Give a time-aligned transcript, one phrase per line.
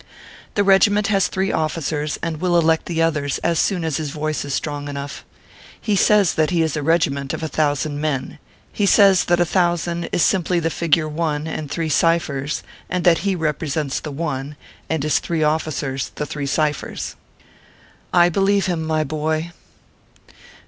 [0.55, 4.43] The regiment has three officers, and will elect the others as soon as his voice
[4.43, 5.23] is strong enough.
[5.79, 8.39] He says that he is a regiment of 1,000 men;
[8.73, 13.19] he says that 1,000 is simply the figure 1 and three ci phers, and that
[13.19, 14.55] he represents the 1,
[14.89, 17.15] and his three officers the three ciphers.
[18.11, 19.51] I believe him, my boy